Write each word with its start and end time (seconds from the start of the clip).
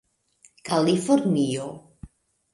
kalifornio 0.69 1.67